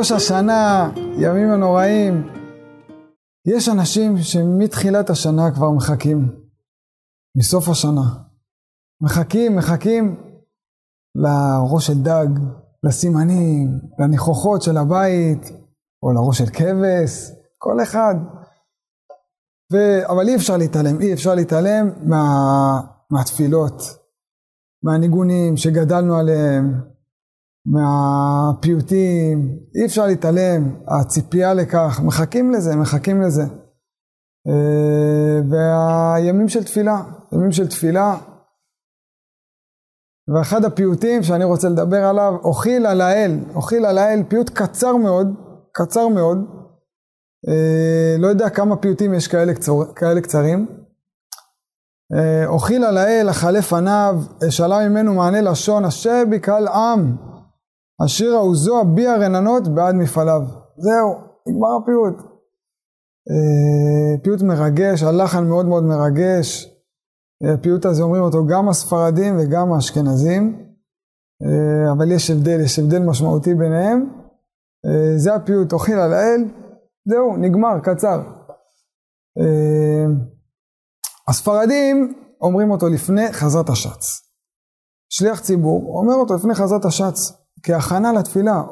[0.00, 2.28] ראש השנה, ימים הנוראים.
[3.46, 6.28] יש אנשים שמתחילת השנה כבר מחכים,
[7.36, 8.02] מסוף השנה.
[9.02, 10.16] מחכים, מחכים
[11.14, 12.26] לראש של דג,
[12.82, 15.50] לסימנים, לניחוחות של הבית,
[16.02, 18.14] או לראש של כבש, כל אחד.
[19.72, 19.76] ו...
[20.06, 22.24] אבל אי אפשר להתעלם, אי אפשר להתעלם מה...
[23.10, 23.82] מהתפילות,
[24.82, 26.80] מהניגונים שגדלנו עליהם,
[27.66, 33.42] מהפיוטים, אי אפשר להתעלם, הציפייה לכך, מחכים לזה, מחכים לזה.
[34.48, 37.02] אה, והימים של תפילה,
[37.32, 38.18] ימים של תפילה,
[40.34, 45.26] ואחד הפיוטים שאני רוצה לדבר עליו, אוכיל על האל, אוכיל על האל, פיוט קצר מאוד,
[45.72, 46.38] קצר מאוד,
[47.48, 50.66] אה, לא יודע כמה פיוטים יש כאלה, קצור, כאלה קצרים.
[52.14, 54.16] אה, אוכיל על האל, אכלה פניו,
[54.48, 57.16] אשאלה ממנו מענה לשון, אשר בקהל עם,
[58.04, 60.40] השיר העוזו אביע רננות בעד מפעליו.
[60.76, 61.14] זהו,
[61.48, 62.16] נגמר הפיוט.
[63.30, 66.76] אה, פיוט מרגש, הלחן מאוד מאוד מרגש.
[67.54, 70.66] הפיוט הזה אומרים אותו גם הספרדים וגם האשכנזים,
[71.92, 74.10] אבל יש הבדל, יש הבדל משמעותי ביניהם.
[75.16, 76.44] זה הפיוט, אוכיל על האל,
[77.08, 78.22] זהו, נגמר, קצר.
[79.38, 80.06] אה,
[81.28, 84.30] הספרדים אומרים אותו לפני חזרת השץ.
[85.12, 88.62] שליח ציבור אומר אותו לפני חזרת השץ, כהכנה לתפילה.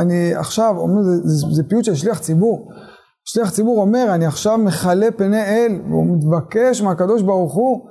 [0.00, 2.70] אני עכשיו, אומר, זה, זה, זה פיוט של שליח ציבור.
[3.24, 7.88] שליח ציבור אומר, אני עכשיו מכלה פני אל, והוא מתבקש מהקדוש ברוך הוא.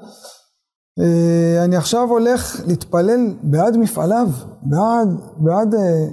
[1.00, 4.28] אה, אני עכשיו הולך להתפלל בעד מפעליו,
[4.64, 6.06] בעד, בעד אה,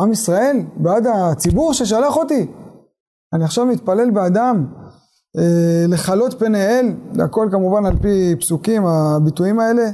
[0.00, 2.46] עם ישראל, בעד הציבור ששלח אותי.
[3.34, 4.66] אני עכשיו מתפלל באדם
[5.38, 6.94] אה, לכלות פני אל,
[7.24, 9.90] הכל כמובן על פי פסוקים, הביטויים האלה,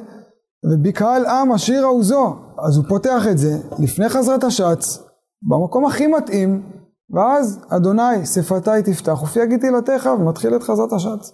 [0.64, 4.98] ובקהל עם השיר העוזו, אז הוא פותח את זה לפני חזרת השץ,
[5.42, 6.70] במקום הכי מתאים,
[7.10, 11.32] ואז אדוני שפתי תפתח ופי יגיד תהילתך ומתחיל את חזרת השץ.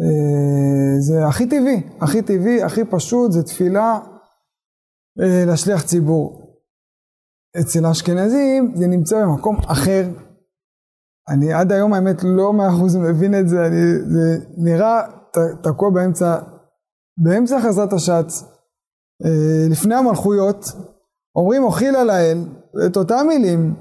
[0.00, 3.98] אה, זה הכי טבעי, הכי טבעי, הכי פשוט, זה תפילה
[5.20, 6.44] אה, לשליח ציבור.
[7.60, 10.08] אצל האשכנזים זה נמצא במקום אחר,
[11.28, 13.76] אני עד היום האמת לא מאה אחוז מבין את זה, אני,
[14.06, 15.02] זה נראה
[15.62, 16.38] תקוע באמצע,
[17.16, 18.42] באמצע חזרת השץ,
[19.24, 20.64] אה, לפני המלכויות,
[21.36, 22.38] אומרים אוכיל על האל,
[22.86, 23.74] את אותם מילים,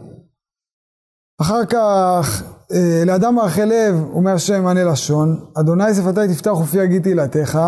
[1.41, 7.59] אחר כך אה, לאדם מאכל לב ומהשם מענה לשון, אדוני שפתי תפתח ופי יגיד תהילתך,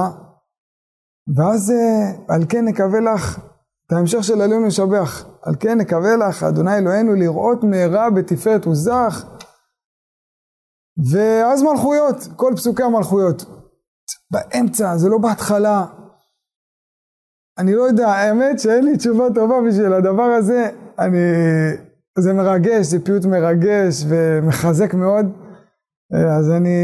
[1.37, 3.39] ואז אה, על כן נקווה לך
[3.87, 9.25] את ההמשך של עלינו לשבח, על כן נקווה לך אדוני אלוהינו לראות מהרה בתפארת וזך.
[11.11, 13.45] ואז מלכויות, כל פסוקי המלכויות.
[14.31, 15.85] באמצע, זה לא בהתחלה.
[17.57, 20.69] אני לא יודע, האמת שאין לי תשובה טובה בשביל הדבר הזה.
[20.99, 21.17] אני...
[22.19, 25.25] זה מרגש, זה פיוט מרגש ומחזק מאוד.
[26.37, 26.77] אז אני,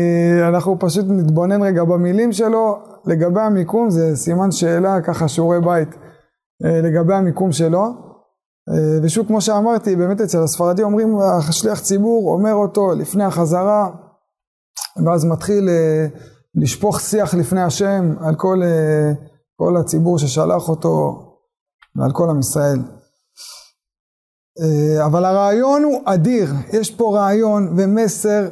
[0.47, 2.79] אנחנו פשוט נתבונן רגע במילים שלו.
[3.05, 5.89] לגבי המיקום זה סימן שאלה, ככה שיעורי בית.
[6.63, 7.85] לגבי המיקום שלו.
[9.03, 13.89] ושוב, כמו שאמרתי, באמת אצל הספרדים אומרים, השליח ציבור אומר אותו לפני החזרה,
[15.05, 16.07] ואז מתחיל אה,
[16.55, 19.11] לשפוך שיח לפני השם על כל, אה,
[19.55, 21.27] כל הציבור ששלח אותו
[21.95, 22.79] ועל כל עם ישראל.
[24.61, 28.47] אה, אבל הרעיון הוא אדיר, יש פה רעיון ומסר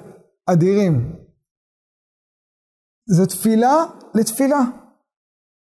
[0.46, 1.16] אדירים.
[3.10, 4.60] זה תפילה לתפילה.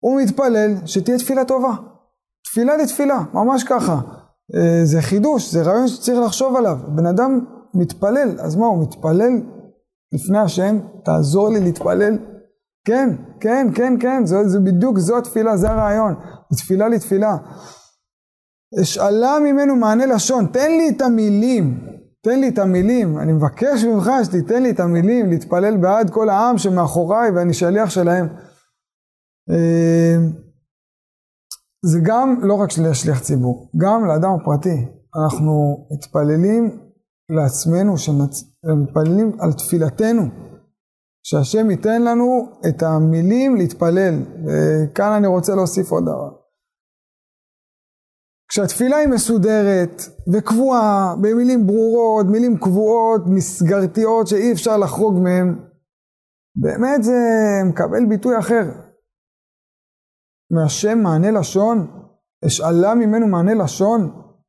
[0.05, 1.75] הוא מתפלל שתהיה תפילה טובה.
[2.45, 4.01] תפילה לתפילה, ממש ככה.
[4.85, 6.79] זה חידוש, זה רעיון שצריך לחשוב עליו.
[6.89, 7.45] בן אדם
[7.75, 9.33] מתפלל, אז מה, הוא מתפלל
[10.13, 12.19] לפני השם, תעזור לי להתפלל.
[12.85, 13.09] כן,
[13.41, 16.15] כן, כן, כן, זה, זה בדיוק, זו התפילה, זה הרעיון.
[16.57, 17.37] תפילה לתפילה.
[18.83, 21.81] אשאלה ממנו מענה לשון, תן לי את המילים,
[22.23, 26.59] תן לי את המילים, אני מבקש ממך שתיתן לי את המילים, להתפלל בעד כל העם
[26.59, 28.27] שמאחוריי ואני שליח שלהם.
[29.51, 30.17] אה,
[31.85, 34.87] זה גם לא רק שליח ציבור, גם לאדם הפרטי.
[35.23, 36.79] אנחנו מתפללים
[37.29, 37.99] לעצמנו,
[38.67, 40.23] שמתפללים על תפילתנו,
[41.23, 44.15] שהשם ייתן לנו את המילים להתפלל.
[44.47, 46.43] וכאן אני רוצה להוסיף עוד דבר.
[48.49, 55.59] כשהתפילה היא מסודרת וקבועה, במילים ברורות, מילים קבועות, מסגרתיות, שאי אפשר לחרוג מהן,
[56.57, 57.19] באמת זה
[57.65, 58.63] מקבל ביטוי אחר.
[60.51, 61.87] מהשם מענה לשון,
[62.47, 64.01] אשאלה ממנו מענה לשון,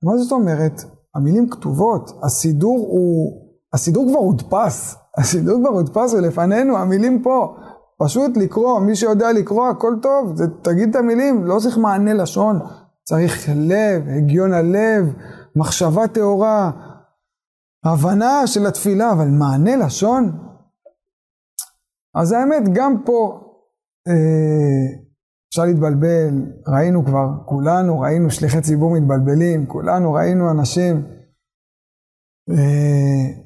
[0.04, 0.74] מה זאת אומרת?
[1.16, 3.44] המילים כתובות, הסידור הוא,
[3.74, 7.56] הסידור כבר הודפס, הסידור כבר הודפס ולפנינו, המילים פה.
[7.98, 12.60] פשוט לקרוא, מי שיודע לקרוא, הכל טוב, זה, תגיד את המילים, לא צריך מענה לשון,
[13.04, 15.14] צריך לב, הגיון הלב,
[15.56, 16.72] מחשבה טהורה,
[17.86, 20.32] הבנה של התפילה, אבל מענה לשון?
[22.16, 23.40] אז האמת, גם פה
[24.08, 25.04] אה,
[25.50, 31.06] אפשר להתבלבל, ראינו כבר, כולנו ראינו שליחי ציבור מתבלבלים, כולנו ראינו אנשים
[32.50, 33.44] אה,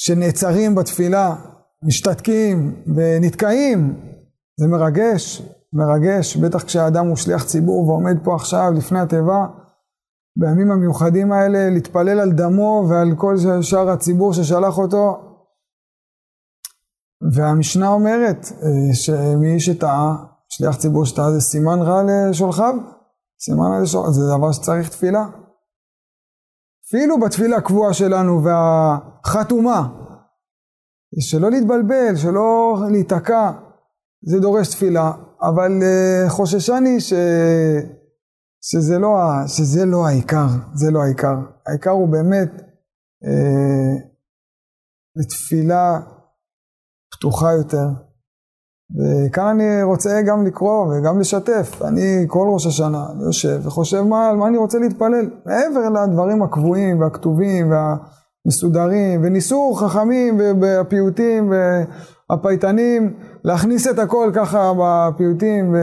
[0.00, 1.34] שנעצרים בתפילה,
[1.82, 4.00] משתתקים ונתקעים,
[4.60, 5.42] זה מרגש,
[5.72, 9.46] מרגש, בטח כשהאדם הוא שליח ציבור ועומד פה עכשיו לפני התיבה,
[10.36, 15.20] בימים המיוחדים האלה, להתפלל על דמו ועל כל שאר הציבור ששלח אותו.
[17.34, 20.16] והמשנה אומרת אה, שמי שטעה,
[20.48, 22.74] שליח ציבור שטעה זה סימן רע לשולחיו,
[23.40, 25.26] סימן רע לשולחיו, זה דבר שצריך תפילה.
[26.88, 29.88] אפילו בתפילה הקבועה שלנו והחתומה,
[31.20, 33.50] שלא להתבלבל, שלא להיתקע,
[34.22, 35.12] זה דורש תפילה,
[35.42, 37.12] אבל uh, חוששני ש...
[38.60, 39.08] שזה, לא,
[39.46, 41.36] שזה לא העיקר, זה לא העיקר.
[41.66, 42.50] העיקר הוא באמת
[43.24, 44.02] uh,
[45.16, 46.00] לתפילה
[47.12, 48.07] פתוחה יותר.
[48.96, 51.82] וכאן אני רוצה גם לקרוא וגם לשתף.
[51.82, 55.30] אני כל ראש השנה, אני יושב וחושב מה, מה אני רוצה להתפלל.
[55.46, 61.52] מעבר לדברים הקבועים והכתובים והמסודרים, וניסו חכמים בפיוטים
[62.30, 63.14] והפייטנים
[63.44, 65.74] להכניס את הכל ככה בפיוטים.
[65.74, 65.76] ו...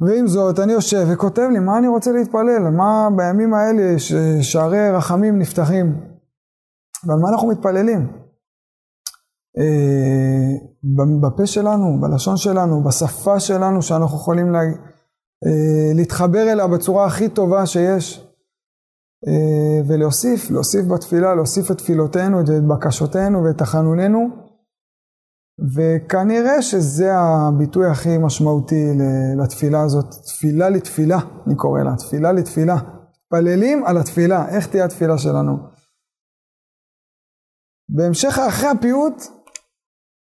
[0.00, 5.38] ועם זאת, אני יושב וכותב לי מה אני רוצה להתפלל, מה בימים האלה ששערי רחמים
[5.38, 5.86] נפתחים,
[7.06, 8.19] ועל מה אנחנו מתפללים.
[9.58, 10.68] אה,
[11.20, 14.58] בפה שלנו, בלשון שלנו, בשפה שלנו, שאנחנו יכולים לה,
[15.46, 18.26] אה, להתחבר אליה בצורה הכי טובה שיש.
[19.28, 24.28] אה, ולהוסיף, להוסיף בתפילה, להוסיף את תפילותינו, ואת בקשותינו ואת תחנוננו.
[25.76, 28.92] וכנראה שזה הביטוי הכי משמעותי
[29.42, 32.76] לתפילה הזאת, תפילה לתפילה, אני קורא לה, תפילה לתפילה.
[33.32, 35.56] מתפללים על התפילה, איך תהיה התפילה שלנו.
[37.88, 39.22] בהמשך אחרי הפיוט,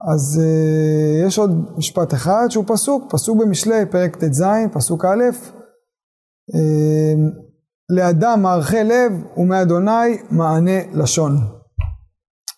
[0.07, 4.43] אז uh, יש עוד משפט אחד שהוא פסוק, פסוק במשלי, פרק ט"ז,
[4.73, 5.23] פסוק א',
[6.55, 7.49] uh,
[7.89, 11.33] לאדם מערכי לב ומאדוני מענה לשון.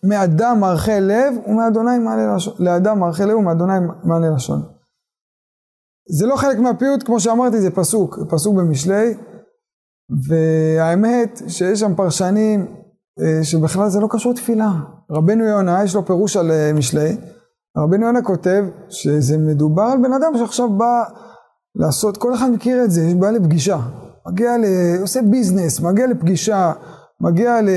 [0.08, 2.54] מאדם מערכי לב ומאדוני מענה לשון.
[2.58, 4.62] לאדם מערכי לב ומאדוני מענה לשון.
[6.18, 9.14] זה לא חלק מהפיוט, כמו שאמרתי, זה פסוק, פסוק במשלי,
[10.28, 12.81] והאמת שיש שם פרשנים
[13.42, 14.70] שבכלל זה לא קשור תפילה.
[15.10, 17.16] רבנו יונה, יש לו פירוש על משלי,
[17.78, 21.02] רבנו יונה כותב שזה מדובר על בן אדם שעכשיו בא
[21.74, 23.78] לעשות, כל אחד מכיר את זה, בעיה לפגישה.
[24.26, 24.64] מגיע ל...
[25.00, 26.72] עושה ביזנס, מגיע לפגישה,
[27.20, 27.68] מגיע ל...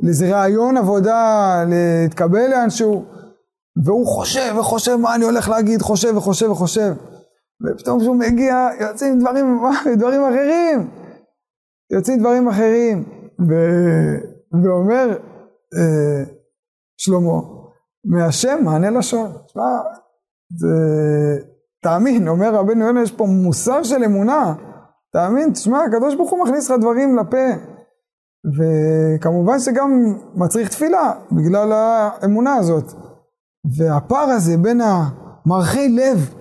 [0.00, 3.04] לאיזה רעיון עבודה, להתקבל לאנשהו,
[3.84, 6.92] והוא חושב וחושב מה אני הולך להגיד, חושב וחושב וחושב.
[7.62, 9.60] ופתאום כשהוא מגיע, יוצאים דברים,
[9.98, 10.90] דברים אחרים.
[11.92, 13.15] יוצאים דברים אחרים.
[13.40, 13.52] ו...
[14.64, 15.18] ואומר
[15.76, 16.24] אה,
[16.96, 17.40] שלמה,
[18.04, 19.30] מהשם מענה לשון.
[19.46, 19.62] תשמע,
[20.58, 20.68] זה...
[21.82, 24.54] תאמין, אומר רבנו יונה, יש פה מוסר של אמונה.
[25.12, 27.46] תאמין, תשמע, הקדוש ברוך הוא מכניס לך דברים לפה.
[28.56, 29.90] וכמובן שגם
[30.34, 32.92] מצריך תפילה, בגלל האמונה הזאת.
[33.78, 36.34] והפער הזה בין המרחי לב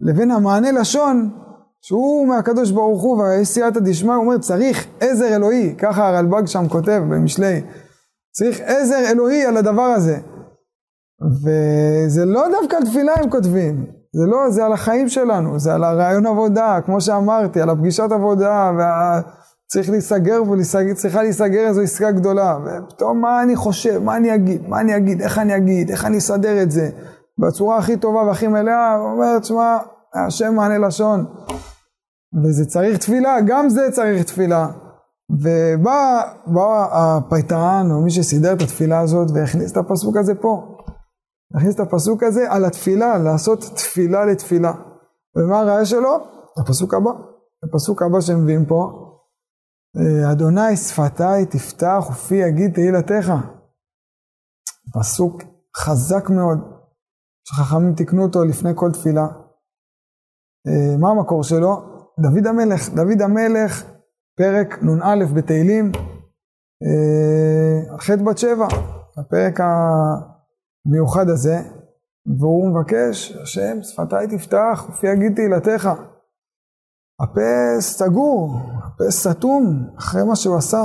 [0.00, 1.30] לבין המענה לשון,
[1.86, 6.68] שהוא מהקדוש ברוך הוא והאי סייעתא דשמיא, הוא אומר צריך עזר אלוהי, ככה הרלב"ג שם
[6.68, 7.60] כותב במשלי,
[8.32, 10.18] צריך עזר אלוהי על הדבר הזה.
[11.42, 15.84] וזה לא דווקא על תפילה הם כותבים, זה לא, זה על החיים שלנו, זה על
[15.84, 20.42] הרעיון עבודה, כמו שאמרתי, על הפגישת עבודה, וצריך להיסגר
[20.90, 25.22] וצריכה להיסגר איזו עסקה גדולה, ופתאום מה אני חושב, מה אני אגיד, מה אני אגיד,
[25.22, 26.90] איך אני אגיד, איך אני אסדר את זה,
[27.38, 29.76] בצורה הכי טובה והכי מלאה, הוא אומר, תשמע,
[30.26, 31.24] השם מענה לשון,
[32.42, 34.66] וזה צריך תפילה, גם זה צריך תפילה.
[35.30, 36.22] ובא
[36.92, 40.76] הפייטרן, או מי שסידר את התפילה הזאת, והכניס את הפסוק הזה פה.
[41.54, 44.72] נכניס את הפסוק הזה על התפילה, לעשות תפילה לתפילה.
[45.36, 46.16] ומה הראיה שלו?
[46.58, 47.10] הפסוק הבא.
[47.64, 49.04] הפסוק הבא שמביאים פה,
[49.96, 53.32] אה, אדוני שפתיי תפתח ופי יגיד תהילתך.
[54.94, 55.42] פסוק
[55.76, 56.58] חזק מאוד,
[57.48, 59.26] שחכמים תיקנו אותו לפני כל תפילה.
[60.66, 61.93] אה, מה המקור שלו?
[62.20, 62.88] דוד המלך.
[62.88, 63.84] דוד המלך,
[64.36, 65.92] פרק נ"א בתהילים,
[66.82, 68.66] אה, חטא בת שבע,
[69.16, 69.60] הפרק.
[70.86, 71.56] המיוחד הזה,
[72.38, 75.88] והוא מבקש, השם שפתיי תפתח ופי יגיד תהילתך.
[77.20, 78.54] הפה סגור,
[78.84, 80.82] הפה סתום אחרי מה שהוא עשה,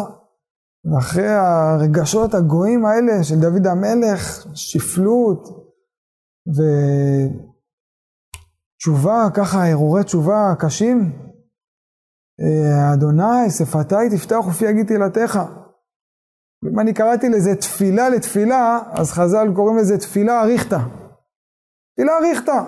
[0.85, 5.47] ואחרי הרגשות הגויים האלה של דוד המלך, שפלות
[8.79, 11.11] ותשובה, ככה הרהורי תשובה קשים,
[12.41, 15.39] אה, אדוני, שפתי תפתח ופי יגיד תהילתך.
[16.71, 20.79] אם אני קראתי לזה תפילה לתפילה, אז חז"ל קוראים לזה תפילה אריכתא.
[21.93, 22.63] תפילה אריכתא.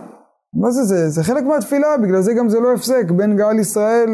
[0.61, 1.09] מה זה זה?
[1.09, 4.09] זה חלק מהתפילה, בגלל זה גם זה לא הפסק בין גאל ישראל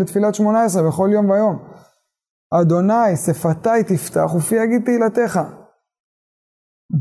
[0.00, 1.58] לתפילת שמונה עשרה בכל יום ויום.
[2.60, 5.40] אדוני, שפתי תפתח ופי יגיד תהילתך.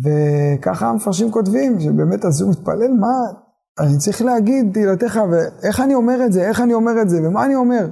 [0.04, 3.49] וככה המפרשים כותבים, שבאמת אז הוא מתפלל, מה,
[3.80, 7.46] אני צריך להגיד תהילתך, ואיך אני אומר את זה, איך אני אומר את זה, ומה
[7.46, 7.88] אני אומר.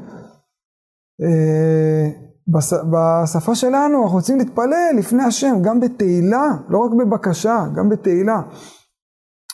[1.22, 2.10] אה,
[2.48, 8.41] בש, בשפה שלנו אנחנו רוצים להתפלל לפני השם, גם בתהילה, לא רק בבקשה, גם בתהילה.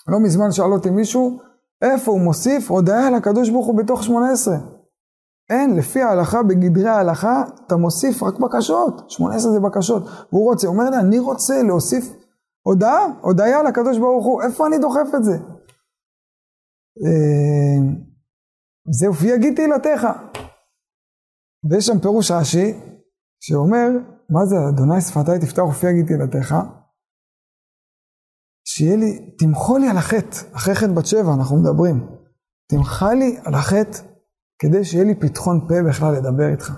[0.07, 1.39] לא מזמן שאל אותי מישהו,
[1.81, 4.57] איפה הוא מוסיף הודיה לקדוש ברוך הוא בתוך שמונה עשרה.
[5.49, 10.03] אין, לפי ההלכה, בגדרי ההלכה, אתה מוסיף רק בקשות, שמונה עשרה זה בקשות.
[10.31, 12.13] והוא רוצה, הוא אומר לי, אני רוצה להוסיף
[12.61, 15.37] הודעה, הודיה לקדוש ברוך הוא, איפה אני דוחף את זה?
[17.01, 17.79] אה,
[18.99, 20.07] זהו, ויגיד תהילתך.
[21.69, 22.73] ויש שם פירוש רש"י,
[23.43, 23.87] שאומר,
[24.29, 26.55] מה זה, אדוני שפתי תפתח ופי יגיד תהילתך,
[28.67, 32.07] שיהיה לי, תמחול לי על החטא, אחרי חטא בת שבע אנחנו מדברים,
[32.69, 33.97] תמחה לי על החטא,
[34.59, 36.71] כדי שיהיה לי פתחון פה בכלל לדבר איתך.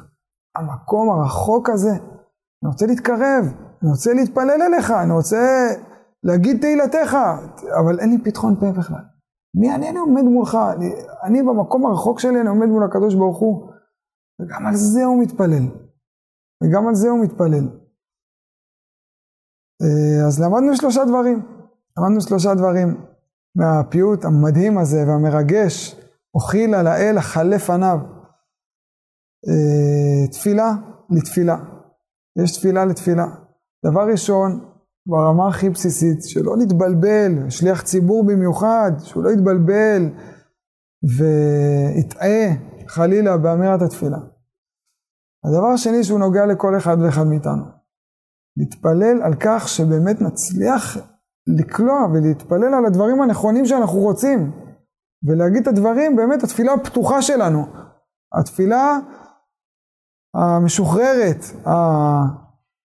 [0.56, 3.46] המקום הרחוק הזה, אני רוצה להתקרב,
[3.82, 5.68] אני רוצה להתפלל אליך, אני רוצה
[6.24, 7.18] להגיד תהילתך,
[7.80, 9.15] אבל אין לי פתחון פה בכלל.
[9.60, 10.90] מי אני, אני עומד מולך, אני,
[11.24, 13.70] אני במקום הרחוק שלי, אני עומד מול הקדוש ברוך הוא,
[14.42, 15.66] וגם על זה הוא מתפלל.
[16.64, 17.68] וגם על זה הוא מתפלל.
[19.82, 21.40] אה, אז למדנו שלושה דברים.
[21.98, 23.06] למדנו שלושה דברים
[23.56, 26.02] מהפיוט המדהים הזה והמרגש,
[26.34, 27.98] אוכיל על האל החלה פניו.
[29.48, 30.72] אה, תפילה
[31.10, 31.58] לתפילה.
[32.44, 33.26] יש תפילה לתפילה.
[33.86, 34.75] דבר ראשון,
[35.08, 40.10] ברמה הכי בסיסית, שלא נתבלבל, שליח ציבור במיוחד, שהוא לא יתבלבל
[41.18, 42.48] ויטעה
[42.88, 44.18] חלילה באמירת התפילה.
[45.46, 47.64] הדבר השני שהוא נוגע לכל אחד ואחד מאיתנו,
[48.58, 50.98] להתפלל על כך שבאמת נצליח
[51.48, 54.52] לקלוע ולהתפלל על הדברים הנכונים שאנחנו רוצים,
[55.28, 57.66] ולהגיד את הדברים, באמת התפילה הפתוחה שלנו,
[58.40, 59.00] התפילה
[60.36, 61.46] המשוחררת,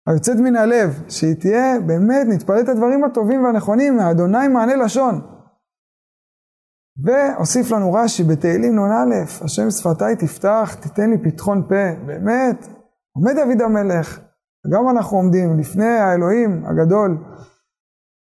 [0.07, 5.21] היוצאת מן הלב, שהיא תהיה באמת, נתפלל את הדברים הטובים והנכונים, מאדוני מענה לשון.
[7.03, 12.67] והוסיף לנו רש"י בתהילים נ"א, השם שפתי תפתח, תיתן לי פתחון פה, באמת,
[13.15, 14.19] עומד דוד המלך,
[14.65, 17.17] וגם אנחנו עומדים לפני האלוהים הגדול,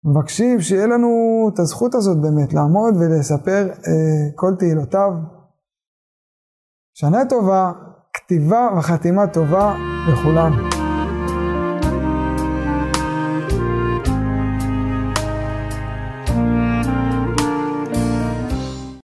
[0.05, 1.09] מבקשים שיהיה לנו
[1.55, 5.11] את הזכות הזאת באמת, לעמוד ולספר אה, כל תהילותיו.
[6.95, 7.73] שנה טובה,
[8.13, 9.75] כתיבה וחתימה טובה
[10.13, 10.80] לכולנו.